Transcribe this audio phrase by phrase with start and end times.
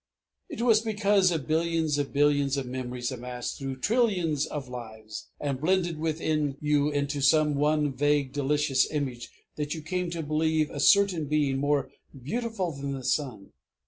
[0.49, 5.61] It was because of billions of billions of memories amassed through trillions of lives, and
[5.61, 10.79] blended within you into some one vague delicious image, that you came to believe a
[10.79, 13.53] certain being more beautiful than the sun.